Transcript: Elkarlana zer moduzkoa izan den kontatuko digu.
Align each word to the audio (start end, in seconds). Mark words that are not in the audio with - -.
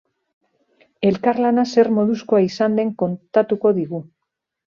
Elkarlana 1.09 1.65
zer 1.75 1.91
moduzkoa 1.99 2.41
izan 2.47 2.79
den 2.79 2.91
kontatuko 3.03 3.75
digu. 3.83 4.01